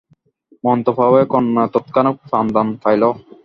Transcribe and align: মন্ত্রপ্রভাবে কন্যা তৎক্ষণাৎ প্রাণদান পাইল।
মন্ত্রপ্রভাবে 0.63 1.21
কন্যা 1.33 1.63
তৎক্ষণাৎ 1.73 2.15
প্রাণদান 2.25 2.67
পাইল। 2.83 3.03